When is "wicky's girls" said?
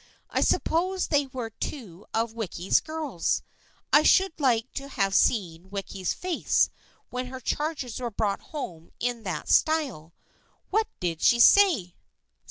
2.33-3.43